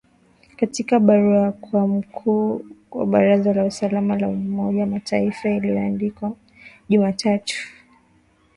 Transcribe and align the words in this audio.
Katika 0.55 0.99
barua 0.99 1.51
kwa 1.51 1.87
mkuu 1.87 2.65
wa 2.91 3.05
Baraza 3.05 3.53
la 3.53 3.65
Usalama 3.65 4.17
la 4.17 4.27
Umoja 4.27 4.81
wa 4.81 4.87
Mataifa 4.87 5.49
iliyoandikwa 5.49 6.33
Jumatatu 6.89 7.55